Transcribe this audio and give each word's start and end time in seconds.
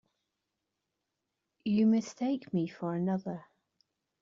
You 1.63 1.85
mistake 1.85 2.51
me 2.55 2.67
for 2.67 2.95
another. 2.95 3.45